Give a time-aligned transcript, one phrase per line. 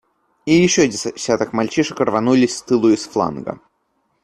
[0.47, 3.59] И еще десяток мальчишек рванулись с тылу и с фланга.